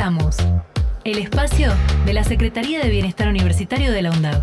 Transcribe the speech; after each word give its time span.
estamos, 0.00 0.38
el 1.04 1.18
espacio 1.18 1.70
de 2.06 2.14
la 2.14 2.24
Secretaría 2.24 2.80
de 2.80 2.88
Bienestar 2.88 3.28
Universitario 3.28 3.92
de 3.92 4.00
la 4.00 4.10
UNDAV. 4.10 4.42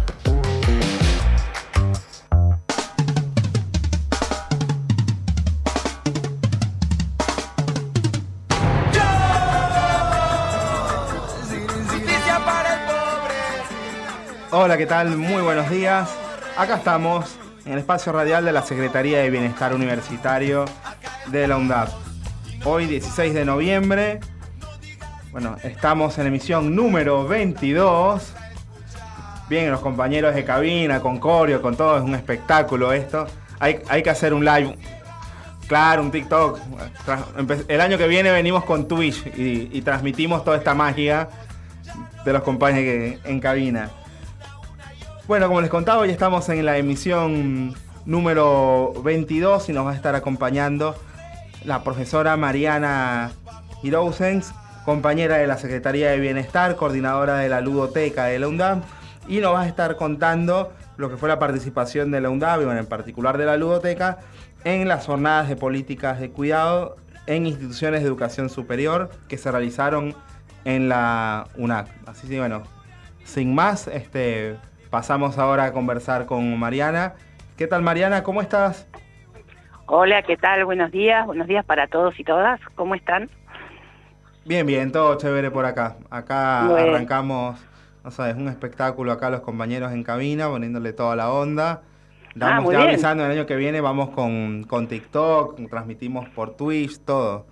Hola, 14.52 14.78
¿qué 14.78 14.86
tal? 14.86 15.18
Muy 15.18 15.42
buenos 15.42 15.71
días. 15.71 16.08
Acá 16.55 16.76
estamos 16.76 17.36
en 17.66 17.74
el 17.74 17.80
espacio 17.80 18.12
radial 18.12 18.46
de 18.46 18.52
la 18.52 18.62
Secretaría 18.62 19.18
de 19.21 19.32
Bienestar 19.32 19.74
Universitario 19.74 20.66
de 21.32 21.48
la 21.48 21.58
UNDAP. 21.58 21.89
Hoy 22.64 22.86
16 22.86 23.34
de 23.34 23.44
noviembre. 23.44 24.20
Bueno, 25.32 25.57
estamos 25.64 26.18
en 26.18 26.28
emisión 26.28 26.75
número 26.75 27.28
22. 27.28 28.33
Bien, 29.50 29.71
los 29.71 29.82
compañeros 29.82 30.33
de 30.33 30.43
cabina, 30.43 31.00
con 31.00 31.19
Corio, 31.19 31.61
con 31.61 31.75
todo, 31.75 31.97
es 31.97 32.03
un 32.03 32.15
espectáculo 32.15 32.91
esto. 32.93 33.27
Hay, 33.59 33.79
hay 33.89 34.03
que 34.03 34.09
hacer 34.09 34.33
un 34.33 34.43
live. 34.43 34.75
Claro, 35.67 36.02
un 36.02 36.11
TikTok. 36.11 36.59
El 37.67 37.81
año 37.81 37.97
que 37.97 38.07
viene 38.07 38.31
venimos 38.31 38.63
con 38.63 38.88
Twitch 38.88 39.25
y, 39.35 39.81
transmitimos 39.81 40.43
toda 40.43 40.57
esta 40.57 40.73
magia 40.73 41.27
de 42.23 42.33
los 42.33 42.41
compañeros 42.44 43.19
en 43.25 43.39
cabina. 43.39 43.89
Bueno, 45.27 45.47
como 45.47 45.59
les 45.59 45.69
contaba, 45.69 45.99
hoy 45.99 46.09
estamos 46.09 46.47
en 46.47 46.66
la 46.66 46.77
emisión 46.77 47.75
número 48.05 48.94
22 49.03 49.67
y 49.67 49.73
nos 49.73 49.85
va 49.85 49.91
a 49.91 49.95
estar 49.95 50.16
acompañando 50.16 50.95
la 51.66 51.83
profesora 51.83 52.38
Mariana 52.38 53.31
Hirousens, 53.83 54.53
compañera 54.87 55.35
de 55.35 55.47
la 55.47 55.57
Secretaría 55.57 56.11
de 56.11 56.17
Bienestar, 56.17 56.77
coordinadora 56.77 57.39
de 57.39 57.49
la 57.49 57.59
Ludoteca 57.59 58.23
de 58.23 58.39
la 58.39 58.47
UNDAB, 58.47 58.83
y 59.27 59.39
nos 59.39 59.53
va 59.53 59.63
a 59.63 59.67
estar 59.67 59.97
contando 59.97 60.71
lo 60.95 61.09
que 61.09 61.17
fue 61.17 61.27
la 61.27 61.39
participación 61.39 62.09
de 62.09 62.21
la 62.21 62.29
UNDAB, 62.29 62.63
bueno, 62.63 62.79
en 62.79 62.85
particular 62.85 63.38
de 63.38 63.45
la 63.45 63.57
Ludoteca, 63.57 64.19
en 64.63 64.88
las 64.88 65.05
jornadas 65.05 65.49
de 65.49 65.57
políticas 65.57 66.21
de 66.21 66.29
cuidado 66.29 66.95
en 67.25 67.47
instituciones 67.47 67.99
de 67.99 68.07
educación 68.07 68.49
superior 68.49 69.09
que 69.27 69.38
se 69.38 69.52
realizaron 69.52 70.16
en 70.63 70.88
la 70.88 71.49
UNAC. 71.57 71.89
Así 72.05 72.29
que 72.29 72.39
bueno, 72.39 72.63
sin 73.25 73.53
más, 73.53 73.89
este, 73.89 74.55
Pasamos 74.89 75.38
ahora 75.38 75.66
a 75.66 75.73
conversar 75.73 76.25
con 76.25 76.57
Mariana. 76.57 77.16
¿Qué 77.57 77.67
tal 77.67 77.81
Mariana? 77.81 78.23
¿Cómo 78.23 78.41
estás? 78.41 78.88
Hola, 79.85 80.22
¿qué 80.22 80.38
tal? 80.38 80.63
Buenos 80.66 80.91
días. 80.91 81.25
Buenos 81.25 81.47
días 81.47 81.66
para 81.66 81.88
todos 81.88 82.17
y 82.19 82.23
todas. 82.23 82.59
¿Cómo 82.75 82.95
están? 82.95 83.29
Bien, 84.48 84.66
bien, 84.66 84.94
todo 84.94 85.17
chévere 85.17 85.52
por 85.52 85.66
acá. 85.66 85.98
Acá 86.09 86.67
arrancamos, 86.67 87.59
no 88.02 88.12
sabes, 88.12 88.38
un 88.38 88.48
espectáculo 88.48 89.12
acá 89.12 89.30
los 89.30 89.42
compañeros 89.42 89.92
en 89.92 90.03
cabina, 90.03 90.48
poniéndole 90.48 90.94
toda 90.94 91.17
la 91.17 91.30
onda. 91.31 91.81
Estamos 92.30 92.73
ah, 92.73 92.78
ya 92.80 92.88
avisando 92.88 93.25
el 93.25 93.31
año 93.31 93.45
que 93.45 93.58
viene, 93.58 93.81
vamos 93.81 94.12
con, 94.12 94.64
con 94.64 94.88
TikTok, 94.88 95.59
transmitimos 95.70 96.30
por 96.30 96.56
Twitch, 96.56 97.00
todo. 97.00 97.45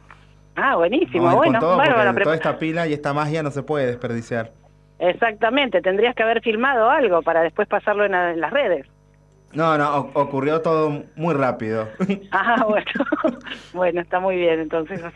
Ah, 0.56 0.78
buenísimo, 0.78 1.36
bueno, 1.36 1.60
toda 1.60 2.34
esta 2.34 2.58
pila 2.58 2.88
y 2.88 2.94
esta 2.94 3.12
magia 3.14 3.44
no 3.44 3.52
se 3.52 3.62
puede 3.62 3.88
desperdiciar. 3.88 4.54
Exactamente, 5.00 5.82
tendrías 5.82 6.16
que 6.16 6.24
haber 6.24 6.42
filmado 6.42 6.90
algo 6.90 7.22
para 7.24 7.42
después 7.42 7.68
pasarlo 7.68 8.06
en, 8.06 8.40
las 8.40 8.54
redes. 8.54 8.88
No, 9.52 9.78
no, 9.78 10.12
ocurrió 10.14 10.62
todo 10.62 11.04
muy 11.18 11.34
rápido. 11.34 11.90
Ah, 12.32 12.64
bueno, 12.66 12.86
bueno, 13.74 14.00
está 14.00 14.22
muy 14.22 14.38
bien, 14.38 14.62
entonces, 14.62 15.02
no 15.02 15.12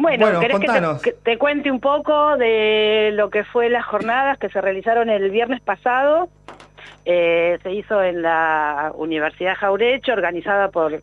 Bueno, 0.00 0.40
¿querés 0.40 0.58
que 1.02 1.12
te, 1.12 1.38
cuente 1.38 1.70
un 1.70 1.80
poco 1.80 2.36
de 2.36 3.10
lo 3.14 3.30
que 3.30 3.44
fue 3.44 3.68
las 3.68 3.84
jornadas 3.84 4.38
que 4.38 4.48
se 4.48 4.60
realizaron 4.60 5.10
el 5.10 5.30
viernes 5.30 5.60
pasado? 5.60 6.28
Eh, 7.04 7.58
se 7.62 7.72
hizo 7.72 8.02
en 8.02 8.22
la 8.22 8.92
Universidad 8.94 9.56
Jaurecho, 9.56 10.12
organizada 10.12 10.68
por 10.68 11.02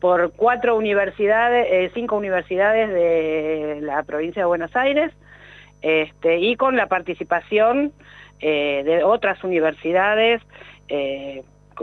por 0.00 0.32
cuatro 0.32 0.76
universidades, 0.76 1.66
eh, 1.70 1.90
cinco 1.94 2.16
universidades 2.16 2.90
de 2.90 3.78
la 3.80 4.02
provincia 4.02 4.42
de 4.42 4.46
Buenos 4.46 4.76
Aires, 4.76 5.10
este, 5.80 6.40
y 6.40 6.56
con 6.56 6.76
la 6.76 6.88
participación 6.88 7.92
eh, 8.38 8.82
de 8.84 9.02
otras 9.02 9.42
universidades, 9.44 10.42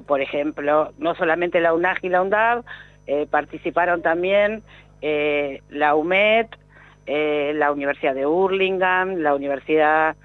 por 0.06 0.22
ejemplo, 0.22 0.92
no 1.00 1.16
solamente 1.16 1.60
la 1.60 1.74
UNAG 1.74 1.98
y 2.04 2.10
la 2.10 2.22
UNDAV, 2.22 2.64
eh, 3.08 3.28
participaron 3.30 4.02
también 4.02 4.64
la 5.02 5.96
UMED, 5.96 6.48
la 7.08 7.72
Universidad 7.72 8.16
de 8.16 8.26
Hurlingham, 8.26 9.18
la 9.18 9.36
Universidad, 9.36 10.16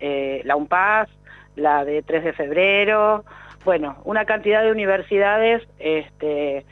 la 0.00 0.56
UNPAS, 0.56 1.08
la 1.56 1.84
de 1.84 2.02
3 2.02 2.24
de 2.24 2.32
febrero, 2.32 3.24
bueno, 3.64 3.96
una 4.04 4.24
cantidad 4.24 4.62
de 4.62 4.72
universidades 4.72 5.62
este, 5.78 6.66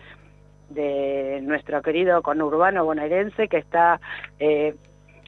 de 0.71 1.41
nuestro 1.43 1.81
querido 1.83 2.21
conurbano 2.23 2.85
bonaerense 2.85 3.49
que 3.49 3.59
está 3.59 4.01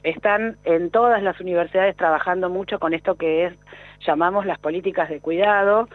están 0.05 0.57
en 0.63 0.91
todas 0.91 1.21
las 1.23 1.39
universidades 1.41 1.95
trabajando 1.95 2.49
mucho 2.49 2.79
con 2.79 2.93
esto 2.93 3.15
que 3.15 3.45
es 3.45 3.53
llamamos 4.05 4.45
las 4.45 4.59
políticas 4.59 5.09
de 5.09 5.19
cuidado 5.19 5.89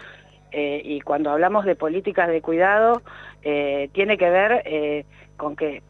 eh, 0.51 0.83
y 0.85 1.01
cuando 1.01 1.31
hablamos 1.31 1.65
de 1.65 1.77
políticas 1.77 2.29
de 2.29 2.43
cuidado 2.43 3.03
eh, 3.43 3.89
tiene 3.93 4.19
que 4.19 4.31
ver 4.31 4.63
eh, 4.65 5.05
con 5.37 5.55
que 5.55 5.83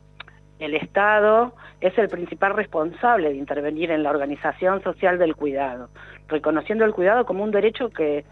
el 0.60 0.74
Estado 0.74 1.52
es 1.80 1.96
el 1.98 2.08
principal 2.08 2.54
responsable 2.54 3.30
de 3.30 3.36
intervenir 3.36 3.90
en 3.90 4.02
la 4.02 4.10
organización 4.10 4.82
social 4.82 5.18
del 5.18 5.34
cuidado, 5.34 5.88
reconociendo 6.28 6.84
el 6.84 6.92
cuidado 6.92 7.24
como 7.24 7.42
un 7.42 7.50
derecho 7.50 7.90
que 7.90 8.24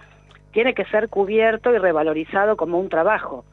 tiene 0.52 0.74
que 0.74 0.84
ser 0.84 1.08
cubierto 1.08 1.72
y 1.72 1.78
revalorizado 1.78 2.56
como 2.56 2.78
un 2.78 2.88
trabajo. 2.88 3.44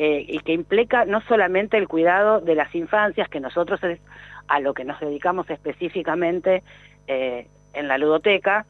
y 0.00 0.38
que 0.44 0.52
implica 0.52 1.04
no 1.06 1.20
solamente 1.22 1.76
el 1.76 1.88
cuidado 1.88 2.40
de 2.40 2.54
las 2.54 2.72
infancias, 2.72 3.28
que 3.28 3.40
nosotros 3.40 3.82
es 3.82 3.98
a 4.46 4.60
lo 4.60 4.72
que 4.72 4.84
nos 4.84 5.00
dedicamos 5.00 5.48
específicamente 5.50 6.62
eh, 7.08 7.48
en 7.74 7.88
la 7.88 7.98
ludoteca, 7.98 8.64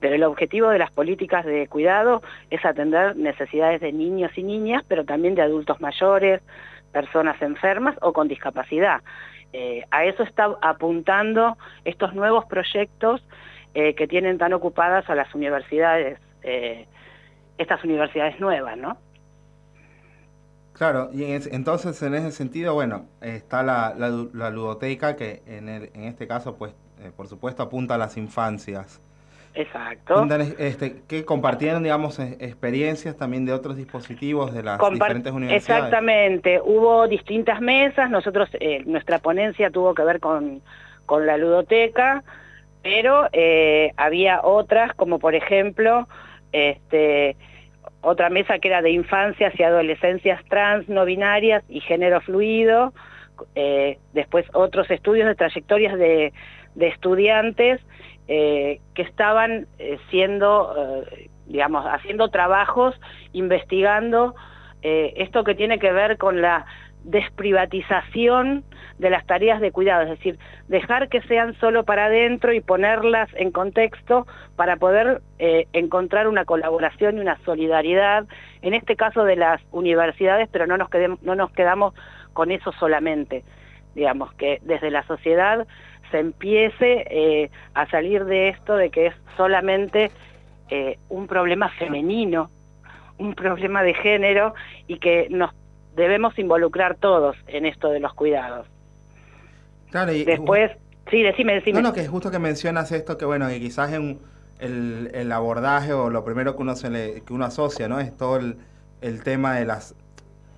pero 0.00 0.14
el 0.14 0.22
objetivo 0.22 0.70
de 0.70 0.78
las 0.78 0.90
políticas 0.90 1.44
de 1.44 1.66
cuidado 1.68 2.22
es 2.48 2.64
atender 2.64 3.16
necesidades 3.16 3.80
de 3.80 3.92
niños 3.92 4.30
y 4.36 4.42
niñas, 4.42 4.82
pero 4.88 5.04
también 5.04 5.34
de 5.34 5.42
adultos 5.42 5.80
mayores, 5.80 6.40
personas 6.92 7.40
enfermas 7.42 7.96
o 8.02 8.12
con 8.12 8.28
discapacidad. 8.28 9.02
Eh, 9.52 9.84
a 9.90 10.04
eso 10.04 10.22
está 10.22 10.48
apuntando 10.62 11.56
estos 11.84 12.14
nuevos 12.14 12.44
proyectos 12.46 13.24
eh, 13.74 13.94
que 13.94 14.06
tienen 14.06 14.38
tan 14.38 14.52
ocupadas 14.52 15.08
a 15.10 15.14
las 15.14 15.34
universidades, 15.34 16.18
estas 17.58 17.84
universidades 17.84 18.40
nuevas, 18.40 18.78
¿no? 18.78 18.96
Claro, 20.80 21.10
y 21.12 21.24
entonces 21.24 22.00
en 22.02 22.14
ese 22.14 22.32
sentido, 22.32 22.72
bueno, 22.72 23.04
está 23.20 23.62
la, 23.62 23.94
ludoteca 24.50 25.14
que 25.14 25.42
en, 25.44 25.68
en 25.68 26.04
este 26.04 26.26
caso, 26.26 26.56
pues, 26.56 26.72
eh, 27.00 27.12
por 27.14 27.28
supuesto, 27.28 27.62
apunta 27.62 27.96
a 27.96 27.98
las 27.98 28.16
infancias. 28.16 29.02
Exacto. 29.54 30.26
Este, 30.58 31.02
que 31.08 31.24
compartieron, 31.24 31.82
digamos, 31.82 32.18
experiencias 32.18 33.16
también 33.16 33.44
de 33.44 33.52
otros 33.52 33.76
dispositivos 33.76 34.54
de 34.54 34.62
las 34.62 34.78
diferentes 34.90 35.32
universidades. 35.32 35.84
Exactamente, 35.84 36.60
hubo 36.62 37.08
distintas 37.08 37.60
mesas, 37.60 38.10
nosotros, 38.10 38.48
eh, 38.60 38.82
nuestra 38.86 39.18
ponencia 39.18 39.70
tuvo 39.70 39.94
que 39.94 40.04
ver 40.04 40.20
con, 40.20 40.62
con 41.06 41.26
la 41.26 41.36
ludoteca, 41.36 42.22
pero 42.82 43.28
eh, 43.32 43.92
había 43.96 44.40
otras, 44.42 44.94
como 44.94 45.18
por 45.18 45.34
ejemplo, 45.34 46.08
este 46.52 47.36
otra 48.02 48.30
mesa 48.30 48.58
que 48.58 48.68
era 48.68 48.82
de 48.82 48.90
infancias 48.90 49.52
y 49.58 49.62
adolescencias 49.62 50.42
trans, 50.48 50.88
no 50.88 51.04
binarias 51.04 51.62
y 51.68 51.80
género 51.80 52.20
fluido, 52.22 52.94
eh, 53.54 53.98
después 54.12 54.46
otros 54.52 54.90
estudios 54.90 55.26
de 55.26 55.34
trayectorias 55.34 55.98
de, 55.98 56.32
estudiantes 56.76 57.80
eh, 58.32 58.80
que 58.94 59.02
estaban 59.02 59.66
eh, 59.80 59.98
siendo, 60.08 61.04
digamos, 61.46 61.84
haciendo 61.84 62.28
trabajos, 62.28 62.94
investigando 63.32 64.36
esto 64.82 65.42
que 65.44 65.56
tiene 65.56 65.80
que 65.80 65.90
ver 65.92 66.16
con 66.16 66.40
la 66.40 66.64
desprivatización 67.04 68.64
de 68.98 69.10
las 69.10 69.26
tareas 69.26 69.60
de 69.60 69.72
cuidado, 69.72 70.02
es 70.02 70.10
decir, 70.10 70.38
dejar 70.68 71.08
que 71.08 71.22
sean 71.22 71.58
solo 71.58 71.84
para 71.84 72.04
adentro 72.04 72.52
y 72.52 72.60
ponerlas 72.60 73.28
en 73.34 73.50
contexto 73.50 74.26
para 74.54 74.76
poder 74.76 75.22
eh, 75.40 75.66
encontrar 75.72 76.28
una 76.28 76.44
colaboración 76.44 77.16
y 77.16 77.20
una 77.20 77.38
solidaridad, 77.44 78.26
en 78.62 78.74
este 78.74 78.94
caso 78.94 79.24
de 79.24 79.36
las 79.36 79.60
universidades, 79.72 80.48
pero 80.52 80.68
no 80.68 80.76
nos, 80.76 80.88
no 81.22 81.34
nos 81.34 81.50
quedamos 81.50 81.94
con 82.32 82.52
eso 82.52 82.70
solamente, 82.78 83.42
digamos, 83.94 84.32
que 84.34 84.60
desde 84.62 84.90
la 84.90 85.02
sociedad 85.04 85.66
se 86.10 86.18
empiece 86.18 87.04
eh, 87.10 87.50
a 87.74 87.88
salir 87.90 88.24
de 88.24 88.48
esto 88.48 88.76
de 88.76 88.90
que 88.90 89.06
es 89.06 89.14
solamente 89.36 90.10
eh, 90.68 90.98
un 91.08 91.26
problema 91.26 91.68
femenino, 91.70 92.50
un 93.18 93.34
problema 93.34 93.82
de 93.82 93.94
género 93.94 94.54
y 94.86 94.98
que 94.98 95.28
nos 95.30 95.52
debemos 95.94 96.38
involucrar 96.38 96.96
todos 96.96 97.36
en 97.46 97.66
esto 97.66 97.88
de 97.88 98.00
los 98.00 98.14
cuidados. 98.14 98.66
Después, 100.24 100.70
Sí, 101.10 101.22
decime, 101.22 101.54
decime. 101.54 101.82
No, 101.82 101.88
no, 101.88 101.92
que 101.92 102.02
es 102.02 102.08
justo 102.08 102.30
que 102.30 102.38
mencionas 102.38 102.92
esto, 102.92 103.18
que 103.18 103.24
bueno, 103.24 103.48
que 103.48 103.58
quizás 103.58 103.92
en 103.92 104.20
el, 104.60 105.10
el, 105.12 105.32
abordaje 105.32 105.92
o 105.92 106.08
lo 106.08 106.24
primero 106.24 106.54
que 106.54 106.62
uno 106.62 106.76
se 106.76 106.88
le, 106.88 107.22
que 107.22 107.32
uno 107.32 107.46
asocia, 107.46 107.88
¿no? 107.88 107.98
Es 107.98 108.16
todo 108.16 108.36
el, 108.36 108.58
el 109.00 109.22
tema 109.24 109.54
de 109.54 109.64
las 109.64 109.96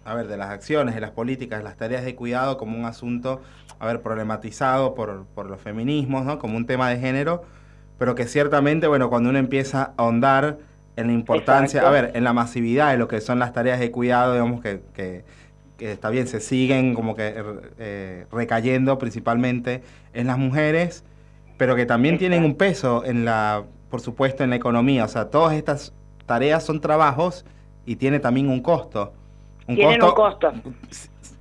a 0.05 0.15
ver, 0.15 0.29
de 0.29 0.37
las 0.37 0.51
acciones, 0.51 0.95
de 0.95 1.01
las 1.01 1.11
políticas, 1.11 1.59
de 1.59 1.65
las 1.65 1.77
tareas 1.77 2.05
de 2.05 2.15
cuidado 2.15 2.57
como 2.59 2.77
un 2.77 2.85
asunto, 2.85 3.41
a 3.79 3.87
ver, 3.87 4.03
problematizado 4.03 4.95
por, 4.95 5.27
por 5.35 5.49
los 5.49 5.61
feminismos, 5.61 6.25
¿no? 6.25 6.39
Como 6.39 6.57
un 6.57 6.67
tema 6.67 6.89
de 6.91 6.99
género, 6.99 7.45
pero 7.99 8.15
que 8.15 8.27
ciertamente, 8.27 8.87
bueno, 8.87 9.09
cuando 9.09 9.31
uno 9.31 9.39
empieza 9.39 9.83
a 9.83 9.93
ahondar 9.97 10.59
en 10.97 11.07
la 11.07 11.13
importancia, 11.13 11.87
a 11.87 11.91
ver, 11.91 12.13
en 12.15 12.25
la 12.25 12.33
masividad 12.33 12.91
de 12.91 12.99
lo 12.99 13.09
que 13.09 13.21
son 13.21 13.39
las 13.39 13.53
tareas 13.53 13.81
de 13.81 13.91
cuidado, 13.91 14.33
digamos 14.33 14.61
que, 14.61 14.83
que, 14.93 15.25
está 15.79 16.11
bien, 16.11 16.27
se 16.27 16.41
siguen 16.41 16.95
como 16.95 17.17
que 17.17 17.43
eh, 17.79 18.27
recayendo 18.31 18.99
principalmente 18.99 19.83
en 20.13 20.27
las 20.27 20.39
mujeres, 20.39 21.05
pero 21.57 21.75
que 21.77 21.87
también 21.87 22.19
tienen 22.19 22.45
un 22.45 22.57
peso 22.57 23.05
en 23.05 23.25
la, 23.25 23.65
por 23.91 24.01
supuesto, 24.01 24.45
en 24.45 24.51
la 24.51 24.57
economía. 24.57 25.05
O 25.05 25.09
sea, 25.09 25.31
todas 25.31 25.55
estas 25.55 25.93
tareas 26.27 26.65
son 26.65 26.81
trabajos 26.81 27.45
y 27.85 27.97
tiene 27.97 28.21
también 28.21 28.49
un 28.49 28.61
costo. 28.63 29.13
Un 29.73 29.77
Tienen 29.77 30.03
un 30.03 30.13
costo. 30.13 30.53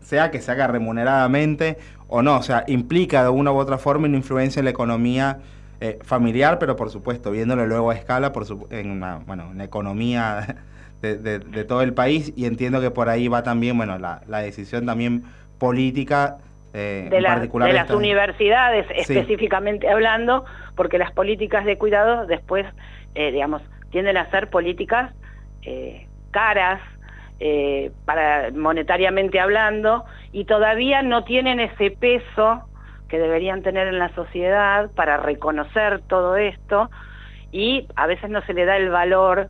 Sea 0.01 0.31
que 0.31 0.41
se 0.41 0.51
haga 0.51 0.67
remuneradamente 0.67 1.77
o 2.07 2.21
no, 2.21 2.37
o 2.37 2.41
sea, 2.43 2.65
implica 2.67 3.23
de 3.23 3.29
una 3.29 3.51
u 3.51 3.57
otra 3.57 3.77
forma 3.77 4.07
una 4.07 4.17
influencia 4.17 4.59
en 4.59 4.65
la 4.65 4.71
economía 4.71 5.39
eh, 5.79 5.97
familiar, 6.03 6.59
pero 6.59 6.75
por 6.75 6.89
supuesto, 6.89 7.31
viéndolo 7.31 7.65
luego 7.65 7.91
a 7.91 7.95
escala, 7.95 8.33
por 8.33 8.45
en 8.69 8.91
una, 8.91 9.19
bueno, 9.25 9.47
una 9.49 9.63
economía 9.63 10.57
de, 11.01 11.39
todo 11.65 11.81
el 11.81 11.93
país, 11.93 12.33
y 12.35 12.45
entiendo 12.45 12.81
que 12.81 12.91
por 12.91 13.09
ahí 13.09 13.27
va 13.27 13.43
también, 13.43 13.77
bueno, 13.77 13.97
la, 13.97 14.41
decisión 14.41 14.85
también 14.85 15.23
política 15.57 16.37
eh, 16.73 17.07
de, 17.09 17.17
de 17.17 17.73
las 17.73 17.89
universidades 17.91 18.85
específicamente 18.95 19.89
hablando, 19.89 20.45
porque 20.75 20.97
las 20.97 21.11
políticas 21.11 21.65
de 21.65 21.77
cuidado 21.77 22.27
después, 22.27 22.65
eh, 23.15 23.31
digamos, 23.31 23.61
tienden 23.91 24.17
a 24.17 24.29
ser 24.31 24.49
políticas 24.49 25.13
eh, 25.63 26.07
caras, 26.31 26.81
eh, 27.43 27.89
para 28.05 28.51
monetariamente 28.51 29.39
hablando, 29.39 30.05
y 30.31 30.45
todavía 30.45 31.01
no 31.01 31.23
tienen 31.23 31.59
ese 31.59 31.89
peso 31.89 32.61
que 33.09 33.17
deberían 33.17 33.63
tener 33.63 33.87
en 33.87 33.97
la 33.97 34.13
sociedad 34.13 34.91
para 34.91 35.17
reconocer 35.17 36.01
todo 36.07 36.37
esto 36.37 36.91
y 37.51 37.87
a 37.95 38.05
veces 38.05 38.29
no 38.29 38.43
se 38.43 38.53
le 38.53 38.65
da 38.65 38.77
el 38.77 38.89
valor, 38.89 39.49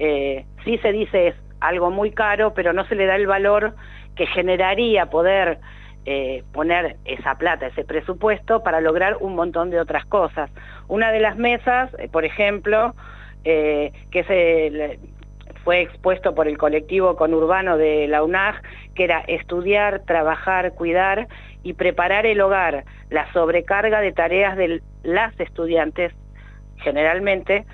eh, 0.00 0.44
sí 0.64 0.78
se 0.78 0.90
dice 0.90 1.28
es 1.28 1.36
algo 1.60 1.92
muy 1.92 2.10
caro, 2.10 2.54
pero 2.54 2.72
no 2.72 2.84
se 2.86 2.96
le 2.96 3.06
da 3.06 3.14
el 3.14 3.28
valor 3.28 3.76
que 4.16 4.26
generaría 4.26 5.06
poder 5.06 5.60
eh, 6.04 6.42
poner 6.52 6.96
esa 7.04 7.36
plata, 7.36 7.68
ese 7.68 7.84
presupuesto 7.84 8.64
para 8.64 8.80
lograr 8.80 9.18
un 9.20 9.36
montón 9.36 9.70
de 9.70 9.78
otras 9.78 10.04
cosas. 10.06 10.50
Una 10.88 11.12
de 11.12 11.20
las 11.20 11.36
mesas, 11.36 11.88
eh, 12.00 12.08
por 12.08 12.24
ejemplo, 12.24 12.96
que 13.44 14.24
fue 15.64 15.80
expuesto 15.80 16.34
por 16.34 16.48
el 16.48 16.58
colectivo 16.58 17.16
conurbano 17.16 17.76
de 17.76 18.08
la 18.08 18.22
UNAG, 18.22 18.62
que 18.94 19.04
era 19.04 19.20
estudiar, 19.20 20.00
trabajar, 20.00 20.72
cuidar 20.74 21.28
y 21.62 21.74
preparar 21.74 22.26
el 22.26 22.40
hogar, 22.40 22.84
la 23.10 23.32
sobrecarga 23.32 24.00
de 24.00 24.12
tareas 24.12 24.56
de 24.56 24.82
las 25.02 25.38
estudiantes 25.38 26.12
generalmente, 26.78 27.64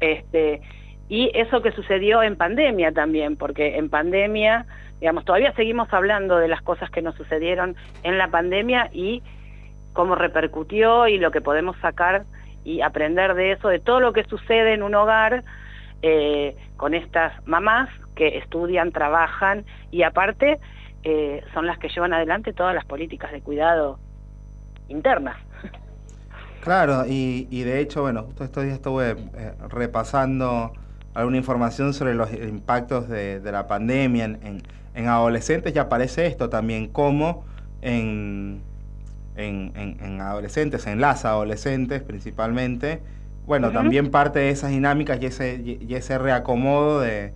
este, 0.00 0.60
y 1.08 1.30
eso 1.34 1.62
que 1.62 1.72
sucedió 1.72 2.22
en 2.22 2.36
pandemia 2.36 2.92
también, 2.92 3.36
porque 3.36 3.76
en 3.76 3.88
pandemia, 3.90 4.66
digamos, 5.00 5.24
todavía 5.24 5.52
seguimos 5.54 5.92
hablando 5.92 6.36
de 6.36 6.48
las 6.48 6.62
cosas 6.62 6.90
que 6.90 7.02
nos 7.02 7.14
sucedieron 7.14 7.76
en 8.02 8.18
la 8.18 8.28
pandemia 8.28 8.90
y 8.92 9.22
cómo 9.92 10.14
repercutió 10.14 11.06
y 11.08 11.18
lo 11.18 11.30
que 11.30 11.40
podemos 11.40 11.76
sacar 11.78 12.24
y 12.64 12.80
aprender 12.80 13.34
de 13.34 13.52
eso, 13.52 13.68
de 13.68 13.78
todo 13.78 14.00
lo 14.00 14.12
que 14.12 14.24
sucede 14.24 14.74
en 14.74 14.82
un 14.82 14.94
hogar 14.94 15.44
eh, 16.02 16.56
con 16.76 16.94
estas 16.94 17.32
mamás 17.46 17.88
que 18.14 18.38
estudian, 18.38 18.92
trabajan 18.92 19.64
y 19.90 20.02
aparte 20.02 20.58
eh, 21.02 21.42
son 21.54 21.66
las 21.66 21.78
que 21.78 21.88
llevan 21.88 22.12
adelante 22.12 22.52
todas 22.52 22.74
las 22.74 22.84
políticas 22.84 23.32
de 23.32 23.40
cuidado 23.40 23.98
internas. 24.88 25.36
Claro, 26.60 27.04
y, 27.06 27.62
de 27.62 27.80
hecho, 27.80 28.02
bueno, 28.02 28.24
justo 28.24 28.44
estos 28.44 28.64
días 28.64 28.76
estuve 28.76 29.12
eh, 29.12 29.54
repasando 29.70 30.72
alguna 31.14 31.38
información 31.38 31.94
sobre 31.94 32.14
los 32.14 32.30
impactos 32.32 33.08
de, 33.08 33.40
la 33.50 33.66
pandemia 33.66 34.26
en, 34.26 34.62
en, 34.94 35.08
adolescentes 35.08 35.74
y 35.74 35.78
aparece 35.78 36.26
esto 36.26 36.50
también, 36.50 36.88
como 36.88 37.44
en, 37.80 38.62
en, 39.36 40.20
adolescentes, 40.20 40.86
en 40.86 41.00
las 41.00 41.24
adolescentes 41.24 42.02
principalmente, 42.02 43.00
bueno, 43.50 43.72
también 43.72 44.12
parte 44.12 44.38
de 44.38 44.50
esas 44.50 44.70
dinámicas 44.70 45.18
y 45.20 45.26
ese, 45.26 45.60
y 45.80 45.92
ese 45.92 46.18
reacomodo 46.18 47.00
de, 47.00 47.32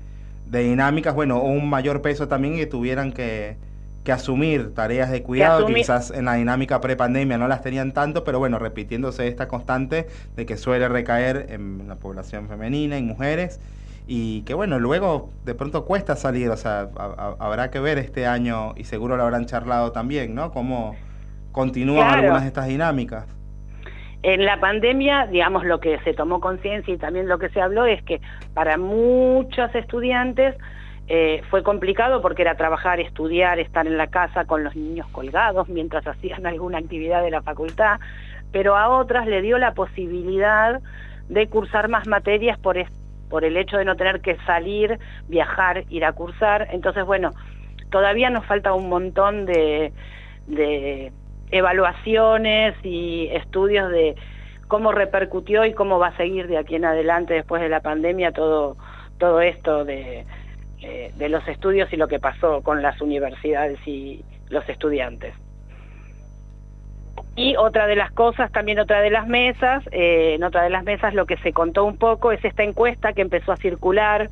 de 0.46 0.60
dinámicas, 0.60 1.12
bueno, 1.12 1.42
un 1.42 1.68
mayor 1.68 2.02
peso 2.02 2.28
también 2.28 2.54
que 2.54 2.66
tuvieran 2.66 3.10
que, 3.10 3.56
asumir 4.08 4.72
tareas 4.74 5.10
de 5.10 5.24
cuidado, 5.24 5.66
quizás 5.66 6.12
en 6.12 6.26
la 6.26 6.34
dinámica 6.34 6.80
prepandemia 6.80 7.36
no 7.36 7.48
las 7.48 7.62
tenían 7.62 7.90
tanto, 7.90 8.22
pero 8.22 8.38
bueno, 8.38 8.60
repitiéndose 8.60 9.26
esta 9.26 9.48
constante 9.48 10.06
de 10.36 10.46
que 10.46 10.56
suele 10.56 10.88
recaer 10.88 11.46
en 11.48 11.88
la 11.88 11.96
población 11.96 12.46
femenina, 12.46 12.96
en 12.96 13.06
mujeres, 13.06 13.58
y 14.06 14.42
que 14.42 14.54
bueno, 14.54 14.78
luego 14.78 15.30
de 15.44 15.56
pronto 15.56 15.84
cuesta 15.84 16.14
salir, 16.14 16.48
o 16.50 16.56
sea, 16.56 16.90
habrá 17.40 17.72
que 17.72 17.80
ver 17.80 17.98
este 17.98 18.28
año, 18.28 18.74
y 18.76 18.84
seguro 18.84 19.16
lo 19.16 19.24
habrán 19.24 19.46
charlado 19.46 19.90
también, 19.90 20.32
¿no? 20.32 20.52
Cómo 20.52 20.94
continúan 21.50 22.08
algunas 22.08 22.42
de 22.42 22.46
estas 22.46 22.68
dinámicas. 22.68 23.24
En 24.26 24.46
la 24.46 24.58
pandemia, 24.58 25.26
digamos, 25.26 25.66
lo 25.66 25.80
que 25.80 25.98
se 25.98 26.14
tomó 26.14 26.40
conciencia 26.40 26.94
y 26.94 26.96
también 26.96 27.28
lo 27.28 27.38
que 27.38 27.50
se 27.50 27.60
habló 27.60 27.84
es 27.84 28.02
que 28.04 28.22
para 28.54 28.78
muchos 28.78 29.74
estudiantes 29.74 30.56
eh, 31.08 31.42
fue 31.50 31.62
complicado 31.62 32.22
porque 32.22 32.40
era 32.40 32.54
trabajar, 32.54 33.00
estudiar, 33.00 33.58
estar 33.58 33.86
en 33.86 33.98
la 33.98 34.06
casa 34.06 34.46
con 34.46 34.64
los 34.64 34.74
niños 34.74 35.06
colgados 35.08 35.68
mientras 35.68 36.06
hacían 36.06 36.46
alguna 36.46 36.78
actividad 36.78 37.22
de 37.22 37.30
la 37.30 37.42
facultad, 37.42 38.00
pero 38.50 38.78
a 38.78 38.88
otras 38.88 39.26
le 39.26 39.42
dio 39.42 39.58
la 39.58 39.74
posibilidad 39.74 40.80
de 41.28 41.46
cursar 41.48 41.90
más 41.90 42.08
materias 42.08 42.58
por, 42.58 42.82
por 43.28 43.44
el 43.44 43.58
hecho 43.58 43.76
de 43.76 43.84
no 43.84 43.94
tener 43.94 44.22
que 44.22 44.38
salir, 44.46 44.98
viajar, 45.28 45.84
ir 45.90 46.02
a 46.06 46.12
cursar. 46.12 46.68
Entonces, 46.72 47.04
bueno, 47.04 47.32
todavía 47.90 48.30
nos 48.30 48.46
falta 48.46 48.72
un 48.72 48.88
montón 48.88 49.44
de 49.44 49.92
evaluaciones 51.50 52.74
y 52.82 53.28
estudios 53.32 53.90
de 53.90 54.16
cómo 54.68 54.92
repercutió 54.92 55.64
y 55.64 55.72
cómo 55.72 55.98
va 55.98 56.08
a 56.08 56.16
seguir 56.16 56.48
de 56.48 56.58
aquí 56.58 56.76
en 56.76 56.84
adelante 56.84 57.34
después 57.34 57.62
de 57.62 57.68
la 57.68 57.80
pandemia 57.80 58.32
todo, 58.32 58.76
todo 59.18 59.40
esto 59.40 59.84
de, 59.84 60.24
de, 61.16 61.28
los 61.28 61.46
estudios 61.48 61.92
y 61.92 61.96
lo 61.96 62.08
que 62.08 62.18
pasó 62.18 62.62
con 62.62 62.82
las 62.82 63.00
universidades 63.00 63.78
y 63.86 64.24
los 64.48 64.68
estudiantes. 64.68 65.34
Y 67.36 67.56
otra 67.56 67.86
de 67.86 67.96
las 67.96 68.12
cosas, 68.12 68.52
también 68.52 68.78
otra 68.78 69.00
de 69.00 69.10
las 69.10 69.26
mesas, 69.26 69.82
eh, 69.90 70.34
en 70.34 70.44
otra 70.44 70.62
de 70.62 70.70
las 70.70 70.84
mesas 70.84 71.14
lo 71.14 71.26
que 71.26 71.36
se 71.38 71.52
contó 71.52 71.84
un 71.84 71.96
poco 71.96 72.30
es 72.32 72.44
esta 72.44 72.62
encuesta 72.62 73.12
que 73.12 73.22
empezó 73.22 73.52
a 73.52 73.56
circular 73.56 74.30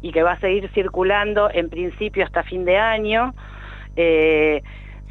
y 0.00 0.10
que 0.10 0.24
va 0.24 0.32
a 0.32 0.40
seguir 0.40 0.68
circulando 0.70 1.48
en 1.52 1.70
principio 1.70 2.24
hasta 2.24 2.42
fin 2.42 2.64
de 2.64 2.78
año, 2.78 3.34
eh, 3.94 4.62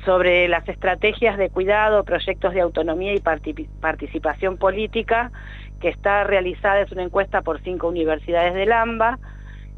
sobre 0.06 0.48
las 0.48 0.68
estrategias 0.68 1.38
de 1.38 1.50
cuidado, 1.50 2.04
proyectos 2.04 2.54
de 2.54 2.62
autonomía 2.62 3.14
y 3.14 3.20
participación 3.20 4.58
política, 4.58 5.32
que 5.80 5.90
está 5.90 6.24
realizada, 6.24 6.82
es 6.82 6.92
una 6.92 7.04
encuesta 7.04 7.42
por 7.42 7.62
cinco 7.62 7.88
universidades 7.88 8.54
del 8.54 8.72
AMBA, 8.72 9.20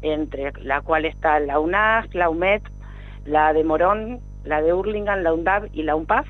entre 0.02 0.52
la 0.62 0.80
cual 0.82 1.04
está 1.04 1.40
la 1.40 1.58
UNAG, 1.58 2.14
la 2.14 2.28
UMED, 2.28 2.62
la 3.24 3.52
de 3.52 3.64
Morón, 3.64 4.20
la 4.44 4.60
de 4.62 4.72
Hurlingham, 4.72 5.22
la 5.22 5.32
UNDAV 5.32 5.68
y 5.72 5.82
la 5.82 5.96
UNPAS, 5.96 6.26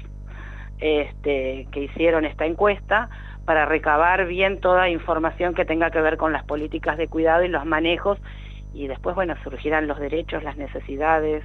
este, 0.78 1.66
que 1.72 1.80
hicieron 1.80 2.24
esta 2.24 2.46
encuesta 2.46 3.08
para 3.44 3.66
recabar 3.66 4.26
bien 4.26 4.60
toda 4.60 4.88
información 4.88 5.54
que 5.54 5.64
tenga 5.64 5.90
que 5.90 6.00
ver 6.00 6.16
con 6.16 6.32
las 6.32 6.44
políticas 6.44 6.96
de 6.96 7.08
cuidado 7.08 7.44
y 7.44 7.48
los 7.48 7.64
manejos, 7.66 8.18
y 8.72 8.86
después, 8.86 9.14
bueno, 9.14 9.34
surgirán 9.42 9.86
los 9.86 9.98
derechos, 9.98 10.42
las 10.42 10.56
necesidades, 10.56 11.44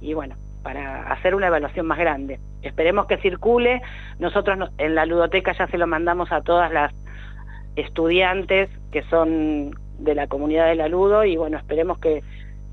y 0.00 0.14
bueno, 0.14 0.36
para 0.62 1.12
hacer 1.12 1.34
una 1.34 1.46
evaluación 1.46 1.86
más 1.86 1.98
grande. 1.98 2.38
Esperemos 2.62 3.06
que 3.06 3.16
circule. 3.18 3.82
Nosotros 4.18 4.70
en 4.78 4.94
la 4.94 5.06
ludoteca 5.06 5.52
ya 5.52 5.66
se 5.68 5.78
lo 5.78 5.86
mandamos 5.86 6.30
a 6.32 6.42
todas 6.42 6.72
las 6.72 6.92
estudiantes 7.76 8.68
que 8.92 9.02
son 9.04 9.74
de 9.98 10.14
la 10.14 10.26
comunidad 10.26 10.66
de 10.66 10.74
la 10.74 10.88
Ludo 10.88 11.24
y 11.24 11.36
bueno, 11.36 11.58
esperemos 11.58 11.98
que 11.98 12.22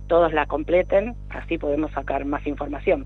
todos 0.08 0.34
la 0.34 0.46
completen, 0.46 1.16
así 1.30 1.58
podemos 1.58 1.92
sacar 1.92 2.26
más 2.26 2.46
información. 2.48 3.06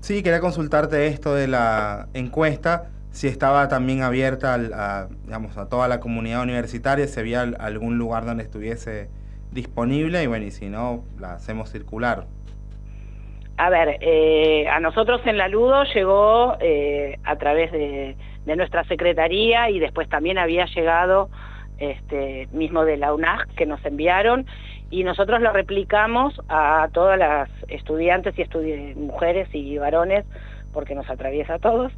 Sí, 0.00 0.22
quería 0.22 0.40
consultarte 0.40 1.06
esto 1.08 1.34
de 1.34 1.46
la 1.46 2.08
encuesta, 2.14 2.88
si 3.10 3.28
estaba 3.28 3.68
también 3.68 4.02
abierta 4.02 4.54
a, 4.54 5.08
digamos, 5.24 5.58
a 5.58 5.68
toda 5.68 5.88
la 5.88 6.00
comunidad 6.00 6.42
universitaria, 6.42 7.06
si 7.06 7.20
había 7.20 7.42
algún 7.42 7.98
lugar 7.98 8.24
donde 8.24 8.44
estuviese 8.44 9.10
disponible 9.52 10.22
y 10.22 10.26
bueno, 10.26 10.46
y 10.46 10.50
si 10.50 10.70
no, 10.70 11.04
la 11.18 11.34
hacemos 11.34 11.70
circular. 11.70 12.26
A 13.62 13.68
ver, 13.68 13.98
eh, 14.00 14.66
a 14.68 14.80
nosotros 14.80 15.20
en 15.26 15.36
la 15.36 15.46
Ludo 15.46 15.84
llegó 15.84 16.56
eh, 16.60 17.18
a 17.24 17.36
través 17.36 17.70
de, 17.70 18.16
nuestra 18.46 18.84
secretaría 18.84 19.68
y 19.68 19.78
después 19.78 20.08
también 20.08 20.38
había 20.38 20.64
llegado 20.64 21.28
este, 21.76 22.48
mismo 22.52 22.86
de 22.86 22.96
la 22.96 23.12
UNAG 23.12 23.48
que 23.48 23.66
nos 23.66 23.84
enviaron 23.84 24.46
y 24.88 25.04
nosotros 25.04 25.42
lo 25.42 25.52
replicamos 25.52 26.40
a 26.48 26.88
todas 26.94 27.18
las 27.18 27.50
estudiantes 27.68 28.34
y 28.38 28.94
mujeres 28.98 29.46
y 29.52 29.76
varones, 29.76 30.24
porque 30.72 30.94
nos 30.94 31.10
atraviesa 31.10 31.56
a 31.56 31.58
todos, 31.58 31.92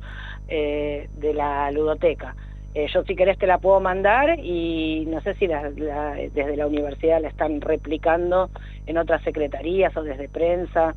eh, 0.48 1.08
de 1.14 1.32
la 1.32 1.70
ludoteca. 1.70 2.34
yo 2.74 3.04
si 3.04 3.14
querés 3.14 3.38
te 3.38 3.46
la 3.46 3.58
puedo 3.58 3.78
mandar 3.78 4.36
y 4.40 5.06
no 5.06 5.20
sé 5.20 5.34
si 5.34 5.46
desde 5.46 6.56
la 6.56 6.66
universidad 6.66 7.22
la 7.22 7.28
están 7.28 7.60
replicando 7.60 8.50
en 8.86 8.98
otras 8.98 9.22
secretarías 9.22 9.96
o 9.96 10.02
desde 10.02 10.28
prensa. 10.28 10.96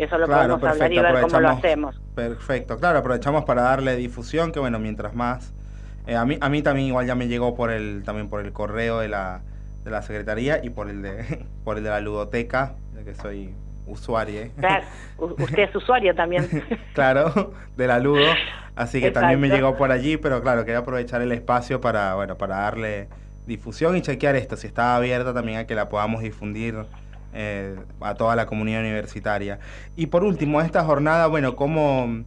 Eso 0.00 0.16
lo 0.16 0.26
podemos 0.26 0.62
hablar 0.62 0.92
y 0.92 0.98
ver 0.98 1.20
cómo 1.20 1.40
lo 1.40 1.48
hacemos. 1.50 2.00
Perfecto, 2.14 2.78
claro, 2.78 3.00
aprovechamos 3.00 3.44
para 3.44 3.62
darle 3.62 3.96
difusión, 3.96 4.50
que 4.50 4.58
bueno, 4.58 4.78
mientras 4.78 5.14
más... 5.14 5.52
Eh, 6.06 6.16
a, 6.16 6.24
mí, 6.24 6.38
a 6.40 6.48
mí 6.48 6.62
también 6.62 6.88
igual 6.88 7.06
ya 7.06 7.14
me 7.14 7.28
llegó 7.28 7.54
por 7.54 7.70
el, 7.70 8.02
también 8.02 8.30
por 8.30 8.40
el 8.40 8.50
correo 8.54 9.00
de 9.00 9.08
la, 9.08 9.42
de 9.84 9.90
la 9.90 10.00
Secretaría 10.00 10.64
y 10.64 10.70
por 10.70 10.88
el 10.88 11.02
de, 11.02 11.44
por 11.64 11.76
el 11.76 11.84
de 11.84 11.90
la 11.90 12.00
ludoteca, 12.00 12.76
de 12.94 13.04
que 13.04 13.14
soy 13.14 13.54
usuario. 13.86 14.40
¿eh? 14.40 14.52
Claro, 14.58 14.86
usted 15.18 15.64
es 15.64 15.76
usuario 15.76 16.14
también. 16.14 16.48
claro, 16.94 17.52
de 17.76 17.86
la 17.86 17.98
Ludo, 17.98 18.24
así 18.76 19.02
que 19.02 19.10
también 19.10 19.38
me 19.38 19.50
llegó 19.50 19.76
por 19.76 19.92
allí, 19.92 20.16
pero 20.16 20.40
claro, 20.40 20.64
quería 20.64 20.78
aprovechar 20.78 21.20
el 21.20 21.32
espacio 21.32 21.82
para, 21.82 22.14
bueno, 22.14 22.38
para 22.38 22.56
darle 22.56 23.08
difusión 23.46 23.98
y 23.98 24.00
chequear 24.00 24.34
esto, 24.34 24.56
si 24.56 24.66
está 24.66 24.96
abierta 24.96 25.34
también 25.34 25.58
a 25.58 25.66
que 25.66 25.74
la 25.74 25.90
podamos 25.90 26.22
difundir 26.22 26.86
eh, 27.32 27.76
a 28.00 28.14
toda 28.14 28.36
la 28.36 28.46
comunidad 28.46 28.80
universitaria. 28.80 29.58
Y 29.96 30.06
por 30.06 30.24
último, 30.24 30.60
esta 30.60 30.84
jornada, 30.84 31.26
bueno, 31.26 31.56
como 31.56 32.24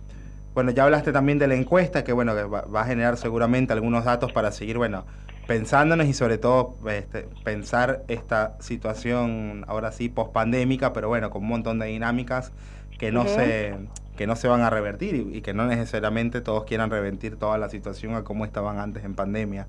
bueno, 0.53 0.69
ya 0.71 0.83
hablaste 0.83 1.11
también 1.11 1.39
de 1.39 1.47
la 1.47 1.55
encuesta, 1.55 2.03
que 2.03 2.13
bueno, 2.13 2.35
que 2.35 2.43
va, 2.43 2.81
a 2.81 2.85
generar 2.85 3.17
seguramente 3.17 3.73
algunos 3.73 4.05
datos 4.05 4.31
para 4.31 4.51
seguir, 4.51 4.77
bueno, 4.77 5.05
pensándonos 5.47 6.05
y 6.07 6.13
sobre 6.13 6.37
todo 6.37 6.77
este, 6.89 7.27
pensar 7.43 8.03
esta 8.07 8.55
situación 8.59 9.65
ahora 9.67 9.91
sí 9.91 10.09
post-pandémica, 10.09 10.93
pero 10.93 11.07
bueno, 11.07 11.31
con 11.31 11.41
un 11.41 11.49
montón 11.49 11.79
de 11.79 11.87
dinámicas 11.87 12.51
que 12.99 13.11
no 13.11 13.27
se 13.27 13.75
que 14.15 14.27
no 14.27 14.35
se 14.35 14.47
van 14.47 14.61
a 14.61 14.69
revertir 14.69 15.15
y, 15.33 15.41
que 15.41 15.55
no 15.55 15.65
necesariamente 15.65 16.41
todos 16.41 16.65
quieran 16.65 16.91
revertir 16.91 17.37
toda 17.37 17.57
la 17.57 17.67
situación 17.69 18.13
a 18.13 18.23
como 18.23 18.45
estaban 18.45 18.77
antes 18.77 19.03
en 19.03 19.15
pandemia. 19.15 19.65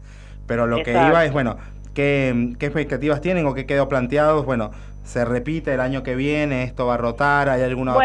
Pero 0.46 0.66
lo 0.66 0.82
que 0.82 0.90
iba 0.90 1.24
es, 1.24 1.32
bueno, 1.32 1.56
¿qué, 1.94 2.54
¿qué, 2.58 2.66
expectativas 2.66 3.20
tienen 3.20 3.46
o 3.46 3.54
qué 3.54 3.66
quedó 3.66 3.88
planteado? 3.88 4.42
Bueno, 4.44 4.70
se 5.04 5.24
repite 5.24 5.74
el 5.74 5.80
año 5.80 6.02
que 6.02 6.16
viene, 6.16 6.64
esto 6.64 6.86
va 6.86 6.94
a 6.94 6.96
rotar, 6.96 7.48
hay 7.48 7.62
algún 7.62 7.88
otro 7.88 8.02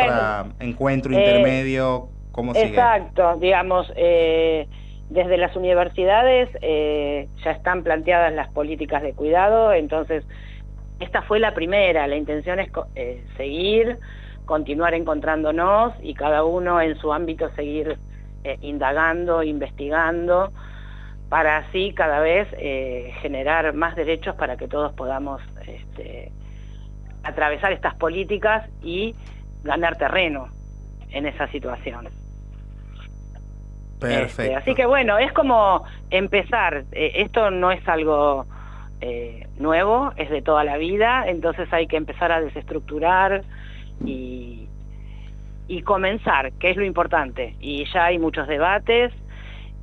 encuentro 0.59 1.13
eh, 1.13 1.19
intermedio, 1.19 2.09
¿cómo 2.31 2.53
sigue? 2.53 2.67
Exacto, 2.67 3.37
digamos, 3.37 3.91
eh, 3.95 4.67
desde 5.09 5.37
las 5.37 5.55
universidades 5.55 6.49
eh, 6.61 7.27
ya 7.43 7.51
están 7.51 7.83
planteadas 7.83 8.33
las 8.33 8.49
políticas 8.49 9.01
de 9.01 9.13
cuidado, 9.13 9.71
entonces 9.73 10.25
esta 10.99 11.21
fue 11.21 11.39
la 11.39 11.53
primera, 11.53 12.05
la 12.05 12.17
intención 12.17 12.59
es 12.59 12.69
seguir, 13.37 13.97
continuar 14.45 14.93
encontrándonos 14.93 15.93
y 16.01 16.13
cada 16.13 16.43
uno 16.43 16.81
en 16.81 16.97
su 16.97 17.13
ámbito 17.13 17.49
seguir 17.55 17.97
indagando, 18.61 19.43
investigando, 19.43 20.51
para 21.29 21.57
así 21.57 21.93
cada 21.93 22.19
vez 22.19 22.47
generar 23.21 23.73
más 23.73 23.95
derechos 23.95 24.35
para 24.35 24.57
que 24.57 24.67
todos 24.67 24.93
podamos 24.93 25.41
este, 25.67 26.31
atravesar 27.23 27.71
estas 27.71 27.95
políticas 27.95 28.67
y 28.81 29.15
ganar 29.63 29.97
terreno 29.97 30.49
en 31.11 31.25
esa 31.25 31.47
situación. 31.47 32.09
Perfecto. 33.99 34.41
Este, 34.41 34.55
así 34.55 34.75
que 34.75 34.85
bueno, 34.85 35.17
es 35.17 35.31
como 35.33 35.83
empezar. 36.09 36.85
Eh, 36.91 37.11
esto 37.15 37.51
no 37.51 37.71
es 37.71 37.85
algo 37.87 38.45
eh, 39.01 39.47
nuevo, 39.57 40.13
es 40.15 40.29
de 40.29 40.41
toda 40.41 40.63
la 40.63 40.77
vida, 40.77 41.25
entonces 41.27 41.71
hay 41.71 41.87
que 41.87 41.97
empezar 41.97 42.31
a 42.31 42.39
desestructurar 42.39 43.43
y, 44.05 44.69
y 45.67 45.81
comenzar, 45.81 46.53
que 46.53 46.69
es 46.69 46.77
lo 46.77 46.85
importante. 46.85 47.55
Y 47.59 47.85
ya 47.91 48.05
hay 48.05 48.19
muchos 48.19 48.47
debates 48.47 49.11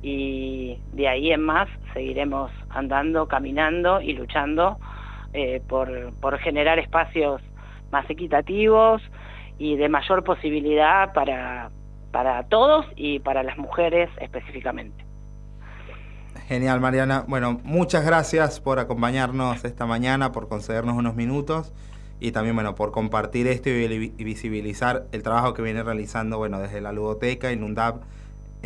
y 0.01 0.79
de 0.93 1.07
ahí 1.07 1.31
en 1.31 1.41
más 1.41 1.67
seguiremos 1.93 2.51
andando, 2.69 3.27
caminando 3.27 4.01
y 4.01 4.13
luchando 4.13 4.77
eh, 5.33 5.61
por, 5.67 6.13
por 6.19 6.37
generar 6.39 6.79
espacios 6.79 7.41
más 7.91 8.09
equitativos 8.09 9.01
y 9.57 9.75
de 9.75 9.89
mayor 9.89 10.23
posibilidad 10.23 11.13
para, 11.13 11.71
para 12.11 12.43
todos 12.43 12.85
y 12.95 13.19
para 13.19 13.43
las 13.43 13.57
mujeres 13.57 14.09
específicamente. 14.19 15.05
Genial, 16.47 16.79
Mariana. 16.79 17.25
Bueno, 17.27 17.59
muchas 17.63 18.05
gracias 18.05 18.61
por 18.61 18.79
acompañarnos 18.79 19.65
esta 19.65 19.85
mañana, 19.85 20.31
por 20.31 20.47
concedernos 20.47 20.95
unos 20.95 21.15
minutos 21.15 21.73
y 22.19 22.31
también, 22.31 22.55
bueno, 22.55 22.73
por 22.73 22.91
compartir 22.91 23.47
esto 23.47 23.69
y 23.69 24.09
visibilizar 24.23 25.07
el 25.11 25.23
trabajo 25.23 25.53
que 25.53 25.61
viene 25.61 25.83
realizando, 25.83 26.37
bueno, 26.37 26.59
desde 26.59 26.79
la 26.81 26.91
Ludoteca 26.91 27.51
y 27.51 27.57
NUNDAP 27.57 28.01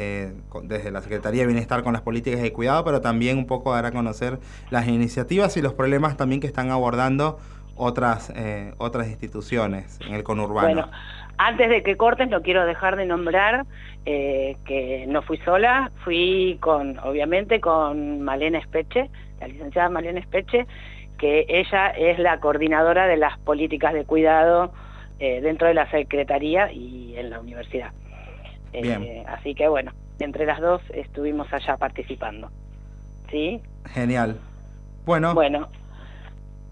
eh, 0.02 0.34
desde 0.64 0.90
la 0.90 1.02
Secretaría 1.02 1.42
de 1.42 1.48
Bienestar 1.48 1.84
con 1.84 1.94
las 1.94 2.02
políticas 2.02 2.42
de 2.42 2.52
cuidado, 2.52 2.84
pero 2.84 3.02
también 3.02 3.38
un 3.38 3.46
poco 3.46 3.72
dar 3.72 3.86
a 3.86 3.92
conocer 3.92 4.40
las 4.72 4.88
iniciativas 4.88 5.56
y 5.58 5.62
los 5.62 5.74
problemas 5.74 6.18
también 6.18 6.42
que 6.42 6.48
están 6.48 6.72
abordando 6.72 7.38
otras, 7.76 8.34
eh, 8.36 8.74
otras 8.80 9.10
instituciones 9.10 10.00
en 10.08 10.16
el 10.16 10.24
conurbano. 10.24 10.68
Bueno, 10.68 10.92
antes 11.38 11.70
de 11.70 11.84
que 11.84 11.98
cortes, 11.98 12.30
no 12.30 12.42
quiero 12.42 12.66
dejar 12.66 12.96
de 12.96 13.06
nombrar 13.06 13.66
eh, 14.08 14.58
que 14.66 15.06
no 15.08 15.22
fui 15.22 15.38
sola, 15.40 15.92
fui 16.04 16.58
con, 16.62 16.98
obviamente, 17.00 17.62
con 17.62 18.22
Malena 18.22 18.58
Espeche, 18.58 19.10
la 19.40 19.48
licenciada 19.50 19.90
Malena 19.90 20.20
Espeche, 20.20 20.66
que 21.20 21.46
ella 21.48 21.90
es 21.90 22.18
la 22.18 22.40
coordinadora 22.40 23.06
de 23.06 23.18
las 23.18 23.38
políticas 23.40 23.94
de 23.94 24.06
cuidado 24.06 24.74
dentro 25.20 25.68
de 25.68 25.76
la 25.76 25.88
Secretaría 25.92 26.72
y 26.72 27.14
en 27.16 27.30
la 27.30 27.40
universidad. 27.40 27.92
Eh, 28.74 29.24
así 29.28 29.54
que 29.54 29.68
bueno, 29.68 29.92
entre 30.20 30.46
las 30.46 30.60
dos 30.60 30.82
estuvimos 30.94 31.52
allá 31.52 31.78
participando. 31.78 32.50
¿Sí? 33.30 33.62
Genial. 33.86 34.40
Bueno. 35.06 35.34
Bueno. 35.34 35.70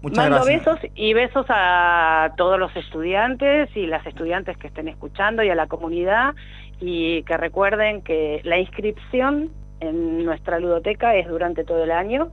Muchas 0.02 0.30
Mando 0.30 0.46
besos 0.46 0.78
y 0.94 1.12
besos 1.12 1.44
a 1.50 2.32
todos 2.38 2.58
los 2.58 2.74
estudiantes 2.74 3.68
y 3.76 3.86
las 3.86 4.06
estudiantes 4.06 4.56
que 4.56 4.68
estén 4.68 4.88
escuchando 4.88 5.42
y 5.42 5.50
a 5.50 5.54
la 5.54 5.66
comunidad 5.66 6.34
y 6.80 7.22
que 7.24 7.36
recuerden 7.36 8.00
que 8.00 8.40
la 8.44 8.58
inscripción 8.58 9.50
en 9.80 10.24
nuestra 10.24 10.58
ludoteca 10.58 11.14
es 11.16 11.28
durante 11.28 11.64
todo 11.64 11.84
el 11.84 11.90
año 11.90 12.30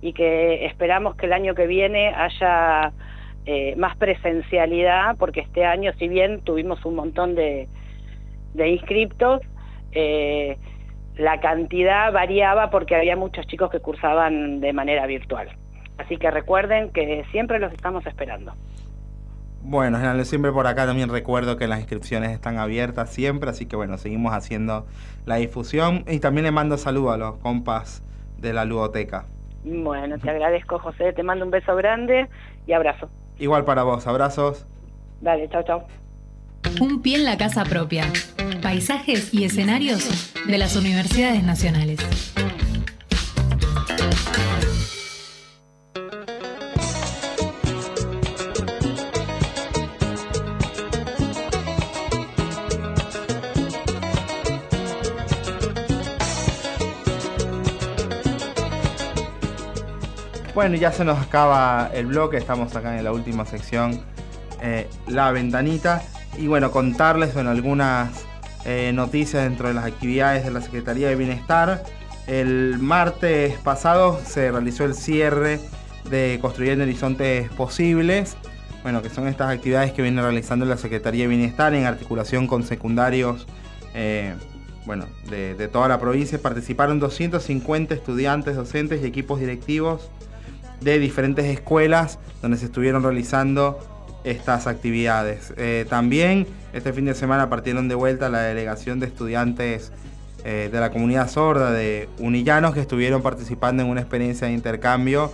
y 0.00 0.12
que 0.12 0.66
esperamos 0.66 1.14
que 1.14 1.26
el 1.26 1.32
año 1.32 1.54
que 1.54 1.68
viene 1.68 2.08
haya 2.08 2.92
eh, 3.46 3.76
más 3.76 3.96
presencialidad 3.96 5.16
porque 5.18 5.40
este 5.40 5.64
año 5.64 5.92
si 6.00 6.08
bien 6.08 6.40
tuvimos 6.40 6.84
un 6.84 6.96
montón 6.96 7.36
de, 7.36 7.68
de 8.58 8.68
inscriptos, 8.68 9.40
eh, 9.92 10.58
la 11.16 11.40
cantidad 11.40 12.12
variaba 12.12 12.70
porque 12.70 12.94
había 12.94 13.16
muchos 13.16 13.46
chicos 13.46 13.70
que 13.70 13.80
cursaban 13.80 14.60
de 14.60 14.72
manera 14.72 15.06
virtual. 15.06 15.48
Así 15.96 16.16
que 16.16 16.30
recuerden 16.30 16.90
que 16.90 17.24
siempre 17.32 17.58
los 17.58 17.72
estamos 17.72 18.06
esperando. 18.06 18.52
Bueno, 19.60 19.98
siempre 20.24 20.52
por 20.52 20.66
acá 20.66 20.86
también 20.86 21.10
recuerdo 21.10 21.56
que 21.56 21.66
las 21.66 21.80
inscripciones 21.80 22.30
están 22.30 22.58
abiertas 22.58 23.10
siempre, 23.10 23.50
así 23.50 23.66
que 23.66 23.76
bueno, 23.76 23.98
seguimos 23.98 24.32
haciendo 24.32 24.86
la 25.26 25.36
difusión 25.36 26.04
y 26.06 26.20
también 26.20 26.44
le 26.44 26.52
mando 26.52 26.78
saludos 26.78 27.14
a 27.14 27.16
los 27.18 27.36
compas 27.38 28.04
de 28.38 28.52
la 28.52 28.64
ludoteca. 28.64 29.26
Bueno, 29.64 30.18
te 30.18 30.30
agradezco 30.30 30.78
José, 30.78 31.12
te 31.12 31.22
mando 31.22 31.44
un 31.44 31.50
beso 31.50 31.74
grande 31.74 32.28
y 32.66 32.72
abrazo. 32.72 33.10
Igual 33.38 33.64
para 33.64 33.82
vos, 33.82 34.06
abrazos. 34.06 34.66
Dale, 35.20 35.48
chao, 35.48 35.62
chao. 35.64 35.86
Un 36.80 37.02
pie 37.02 37.16
en 37.16 37.24
la 37.24 37.36
casa 37.36 37.64
propia. 37.64 38.04
Paisajes 38.62 39.32
y 39.32 39.44
escenarios 39.44 40.32
de 40.46 40.58
las 40.58 40.76
universidades 40.76 41.42
nacionales. 41.42 41.98
Bueno, 60.54 60.74
ya 60.76 60.90
se 60.90 61.04
nos 61.04 61.18
acaba 61.18 61.90
el 61.94 62.06
bloque, 62.06 62.36
estamos 62.36 62.74
acá 62.74 62.98
en 62.98 63.04
la 63.04 63.12
última 63.12 63.46
sección, 63.46 64.02
eh, 64.60 64.88
la 65.06 65.30
ventanita 65.30 66.02
y 66.36 66.48
bueno, 66.48 66.72
contarles 66.72 67.32
bueno, 67.32 67.50
algunas 67.50 68.27
eh, 68.70 68.92
noticias 68.92 69.44
dentro 69.44 69.68
de 69.68 69.72
las 69.72 69.86
actividades 69.86 70.44
de 70.44 70.50
la 70.50 70.60
Secretaría 70.60 71.08
de 71.08 71.16
Bienestar. 71.16 71.84
El 72.26 72.78
martes 72.78 73.56
pasado 73.60 74.20
se 74.22 74.50
realizó 74.50 74.84
el 74.84 74.92
cierre 74.92 75.58
de 76.10 76.38
Construyendo 76.42 76.84
Horizontes 76.84 77.48
Posibles. 77.52 78.36
bueno, 78.82 79.00
que 79.00 79.08
son 79.08 79.26
estas 79.26 79.50
actividades 79.50 79.92
que 79.92 80.02
viene 80.02 80.20
realizando 80.20 80.66
la 80.66 80.76
Secretaría 80.76 81.22
de 81.22 81.28
Bienestar 81.28 81.72
en 81.72 81.86
articulación 81.86 82.46
con 82.46 82.62
secundarios 82.62 83.46
eh, 83.94 84.34
bueno, 84.84 85.06
de, 85.30 85.68
toda 85.68 85.88
la 85.88 85.98
provincia. 85.98 86.38
Participaron 86.38 87.00
250 87.00 87.94
estudiantes, 87.94 88.54
docentes 88.54 89.00
y 89.02 89.06
equipos 89.06 89.40
directivos 89.40 90.10
de 90.82 90.98
diferentes 90.98 91.46
escuelas 91.46 92.18
donde 92.42 92.58
se 92.58 92.66
estuvieron 92.66 93.02
realizando 93.02 93.78
estas 94.30 94.66
actividades. 94.66 95.54
Eh, 95.56 95.86
también 95.88 96.46
este 96.72 96.92
fin 96.92 97.06
de 97.06 97.14
semana 97.14 97.48
partieron 97.48 97.88
de 97.88 97.94
vuelta 97.94 98.28
la 98.28 98.40
delegación 98.40 99.00
de 99.00 99.06
estudiantes 99.06 99.90
eh, 100.44 100.68
de 100.70 100.80
la 100.80 100.90
comunidad 100.90 101.28
sorda 101.28 101.72
de 101.72 102.08
Unillanos 102.18 102.74
que 102.74 102.80
estuvieron 102.80 103.22
participando 103.22 103.82
en 103.82 103.88
una 103.88 104.00
experiencia 104.00 104.46
de 104.46 104.52
intercambio 104.52 105.32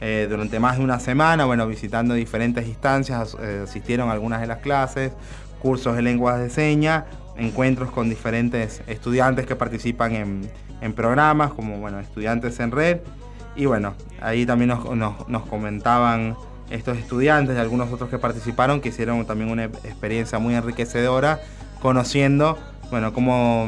eh, 0.00 0.26
durante 0.30 0.58
más 0.58 0.78
de 0.78 0.84
una 0.84 0.98
semana, 0.98 1.44
bueno, 1.44 1.66
visitando 1.66 2.14
diferentes 2.14 2.66
instancias, 2.66 3.34
asistieron 3.34 4.08
a 4.08 4.12
algunas 4.12 4.40
de 4.40 4.46
las 4.46 4.58
clases, 4.58 5.12
cursos 5.60 5.94
de 5.94 6.02
lenguas 6.02 6.38
de 6.40 6.48
señas, 6.48 7.04
encuentros 7.36 7.90
con 7.90 8.08
diferentes 8.08 8.82
estudiantes 8.86 9.46
que 9.46 9.56
participan 9.56 10.14
en, 10.14 10.50
en 10.80 10.92
programas, 10.94 11.52
como 11.52 11.78
bueno, 11.78 12.00
estudiantes 12.00 12.58
en 12.60 12.70
red. 12.70 13.00
Y 13.56 13.66
bueno, 13.66 13.94
ahí 14.22 14.46
también 14.46 14.68
nos, 14.68 14.96
nos, 14.96 15.28
nos 15.28 15.44
comentaban 15.46 16.36
estos 16.70 16.96
estudiantes 16.98 17.56
y 17.56 17.58
algunos 17.58 17.92
otros 17.92 18.08
que 18.08 18.18
participaron 18.18 18.80
que 18.80 18.90
hicieron 18.90 19.24
también 19.26 19.50
una 19.50 19.64
experiencia 19.64 20.38
muy 20.38 20.54
enriquecedora 20.54 21.40
conociendo, 21.80 22.58
bueno, 22.90 23.12
cómo, 23.12 23.66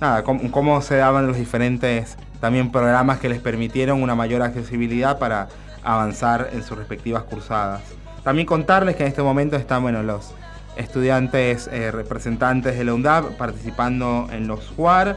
nada, 0.00 0.22
cómo, 0.22 0.82
se 0.82 0.96
daban 0.96 1.26
los 1.26 1.36
diferentes 1.36 2.16
también 2.40 2.70
programas 2.70 3.18
que 3.18 3.28
les 3.28 3.40
permitieron 3.40 4.02
una 4.02 4.14
mayor 4.14 4.42
accesibilidad 4.42 5.18
para 5.18 5.48
avanzar 5.82 6.50
en 6.52 6.62
sus 6.62 6.76
respectivas 6.76 7.22
cursadas. 7.24 7.82
También 8.24 8.46
contarles 8.46 8.96
que 8.96 9.04
en 9.04 9.08
este 9.08 9.22
momento 9.22 9.56
están 9.56 9.82
bueno, 9.82 10.02
los 10.02 10.34
estudiantes 10.76 11.68
eh, 11.72 11.90
representantes 11.90 12.76
de 12.76 12.84
la 12.84 12.94
UNDAP 12.94 13.36
participando 13.36 14.28
en 14.30 14.46
los 14.46 14.72
JUAR. 14.76 15.16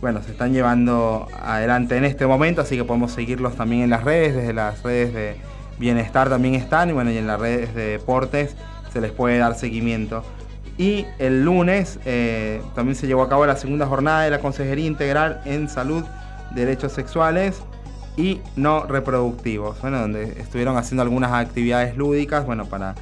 Bueno, 0.00 0.20
se 0.22 0.32
están 0.32 0.52
llevando 0.52 1.28
adelante 1.40 1.96
en 1.96 2.04
este 2.04 2.26
momento, 2.26 2.62
así 2.62 2.76
que 2.76 2.84
podemos 2.84 3.12
seguirlos 3.12 3.54
también 3.54 3.82
en 3.82 3.90
las 3.90 4.02
redes, 4.02 4.34
desde 4.34 4.52
las 4.52 4.82
redes 4.82 5.14
de 5.14 5.51
Bienestar 5.82 6.28
también 6.28 6.54
están 6.54 6.90
y 6.90 6.92
bueno, 6.92 7.10
y 7.10 7.18
en 7.18 7.26
las 7.26 7.40
redes 7.40 7.74
de 7.74 7.88
deportes 7.88 8.54
se 8.92 9.00
les 9.00 9.10
puede 9.10 9.38
dar 9.38 9.56
seguimiento. 9.56 10.22
Y 10.78 11.06
el 11.18 11.44
lunes 11.44 11.98
eh, 12.04 12.62
también 12.76 12.94
se 12.94 13.08
llevó 13.08 13.22
a 13.22 13.28
cabo 13.28 13.46
la 13.46 13.56
segunda 13.56 13.84
jornada 13.86 14.22
de 14.22 14.30
la 14.30 14.38
Consejería 14.38 14.86
Integral 14.86 15.40
en 15.44 15.68
Salud, 15.68 16.04
Derechos 16.54 16.92
Sexuales 16.92 17.64
y 18.16 18.40
No 18.54 18.86
Reproductivos, 18.86 19.80
bueno, 19.80 19.98
donde 19.98 20.40
estuvieron 20.40 20.76
haciendo 20.76 21.02
algunas 21.02 21.32
actividades 21.32 21.96
lúdicas, 21.96 22.46
bueno, 22.46 22.66
para, 22.66 22.94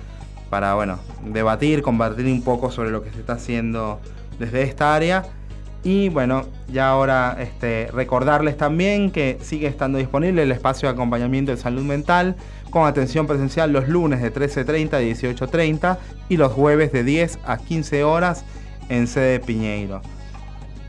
para 0.48 0.72
bueno, 0.74 0.98
debatir, 1.22 1.82
compartir 1.82 2.24
un 2.24 2.42
poco 2.42 2.70
sobre 2.70 2.90
lo 2.90 3.02
que 3.02 3.10
se 3.10 3.20
está 3.20 3.34
haciendo 3.34 4.00
desde 4.38 4.62
esta 4.62 4.94
área. 4.94 5.26
Y 5.82 6.10
bueno, 6.10 6.44
ya 6.70 6.90
ahora 6.90 7.38
este, 7.40 7.88
recordarles 7.92 8.58
también 8.58 9.10
que 9.10 9.38
sigue 9.40 9.66
estando 9.66 9.98
disponible 9.98 10.42
el 10.42 10.52
espacio 10.52 10.88
de 10.88 10.94
acompañamiento 10.94 11.52
de 11.52 11.56
salud 11.56 11.82
mental 11.82 12.36
con 12.70 12.86
atención 12.86 13.26
presencial 13.26 13.72
los 13.72 13.88
lunes 13.88 14.20
de 14.20 14.30
13.30 14.32 14.94
a 14.94 15.00
18.30 15.00 15.96
y 16.28 16.36
los 16.36 16.52
jueves 16.52 16.92
de 16.92 17.02
10 17.02 17.38
a 17.44 17.56
15 17.56 18.04
horas 18.04 18.44
en 18.90 19.06
sede 19.06 19.40
Piñeiro. 19.40 20.02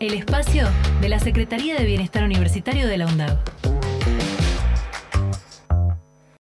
El 0.01 0.15
espacio 0.15 0.67
de 1.03 1.11
la 1.11 1.19
Secretaría 1.19 1.75
de 1.75 1.85
Bienestar 1.85 2.25
Universitario 2.25 2.89
de 2.89 2.97
la 2.97 3.07
UNDAV. 3.07 3.76